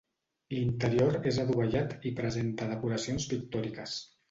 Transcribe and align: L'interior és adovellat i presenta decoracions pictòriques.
L'interior 0.53 1.17
és 1.33 1.37
adovellat 1.43 1.95
i 2.11 2.15
presenta 2.21 2.73
decoracions 2.73 3.31
pictòriques. 3.35 3.97